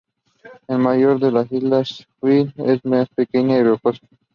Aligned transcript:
El 0.67 0.79
mayor 0.79 1.23
es 1.23 1.31
la 1.31 1.45
isla 1.51 1.85
Stillwell 1.85 2.51
que 2.55 2.73
es 2.73 3.07
pequeña 3.13 3.57
y 3.59 3.63
rocosa. 3.63 3.99